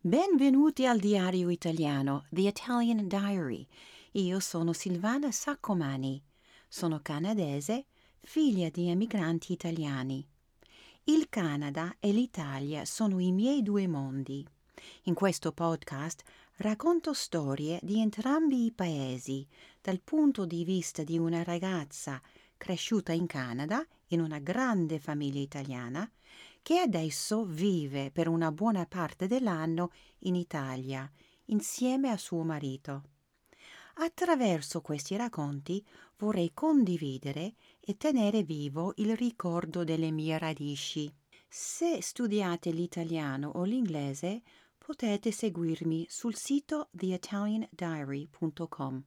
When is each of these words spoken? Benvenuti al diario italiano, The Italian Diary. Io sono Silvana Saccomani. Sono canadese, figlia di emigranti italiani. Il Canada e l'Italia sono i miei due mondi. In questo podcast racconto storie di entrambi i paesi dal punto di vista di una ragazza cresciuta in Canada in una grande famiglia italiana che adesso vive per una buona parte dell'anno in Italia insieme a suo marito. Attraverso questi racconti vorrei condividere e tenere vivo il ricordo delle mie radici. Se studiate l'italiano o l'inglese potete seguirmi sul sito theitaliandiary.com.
Benvenuti 0.00 0.86
al 0.86 1.00
diario 1.00 1.48
italiano, 1.50 2.26
The 2.30 2.42
Italian 2.42 3.08
Diary. 3.08 3.66
Io 4.12 4.38
sono 4.38 4.72
Silvana 4.72 5.32
Saccomani. 5.32 6.22
Sono 6.68 7.00
canadese, 7.02 7.86
figlia 8.20 8.68
di 8.68 8.88
emigranti 8.88 9.52
italiani. 9.52 10.24
Il 11.04 11.28
Canada 11.28 11.96
e 11.98 12.12
l'Italia 12.12 12.84
sono 12.84 13.18
i 13.18 13.32
miei 13.32 13.62
due 13.62 13.88
mondi. 13.88 14.46
In 15.04 15.14
questo 15.14 15.50
podcast 15.50 16.22
racconto 16.58 17.12
storie 17.12 17.80
di 17.82 17.98
entrambi 18.00 18.66
i 18.66 18.72
paesi 18.72 19.44
dal 19.80 20.00
punto 20.00 20.46
di 20.46 20.62
vista 20.62 21.02
di 21.02 21.18
una 21.18 21.42
ragazza 21.42 22.22
cresciuta 22.56 23.12
in 23.12 23.26
Canada 23.26 23.84
in 24.08 24.20
una 24.20 24.38
grande 24.38 24.98
famiglia 24.98 25.40
italiana 25.40 26.10
che 26.62 26.78
adesso 26.78 27.44
vive 27.44 28.10
per 28.10 28.28
una 28.28 28.52
buona 28.52 28.86
parte 28.86 29.26
dell'anno 29.26 29.92
in 30.20 30.34
Italia 30.34 31.10
insieme 31.46 32.10
a 32.10 32.16
suo 32.16 32.42
marito. 32.42 33.02
Attraverso 33.94 34.82
questi 34.82 35.16
racconti 35.16 35.84
vorrei 36.18 36.52
condividere 36.52 37.54
e 37.80 37.96
tenere 37.96 38.42
vivo 38.42 38.92
il 38.96 39.16
ricordo 39.16 39.84
delle 39.84 40.10
mie 40.10 40.36
radici. 40.38 41.10
Se 41.48 42.02
studiate 42.02 42.72
l'italiano 42.72 43.52
o 43.54 43.64
l'inglese 43.64 44.42
potete 44.76 45.32
seguirmi 45.32 46.04
sul 46.08 46.36
sito 46.36 46.90
theitaliandiary.com. 46.96 49.04